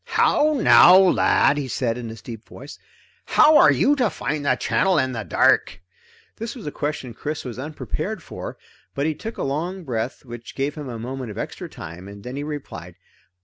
"How 0.17 0.53
now, 0.59 0.97
lad," 0.97 1.57
he 1.59 1.67
said 1.67 1.95
in 1.95 2.09
his 2.09 2.23
deep 2.23 2.43
voice, 2.49 2.79
"how 3.25 3.55
are 3.57 3.71
you 3.71 3.95
to 3.97 4.09
find 4.09 4.43
the 4.43 4.55
channel 4.55 4.97
in 4.97 5.11
the 5.11 5.21
dark?" 5.23 5.79
This 6.37 6.55
was 6.55 6.65
a 6.65 6.71
question 6.71 7.13
Chris 7.13 7.45
was 7.45 7.59
unprepared 7.59 8.23
for, 8.23 8.57
but 8.95 9.05
he 9.05 9.13
took 9.13 9.37
a 9.37 9.43
long 9.43 9.83
breath 9.83 10.25
which 10.25 10.55
gave 10.55 10.73
him 10.73 10.89
a 10.89 10.97
moment 10.97 11.29
of 11.29 11.37
extra 11.37 11.69
time, 11.69 12.07
and 12.07 12.23
then 12.23 12.43
replied. 12.43 12.95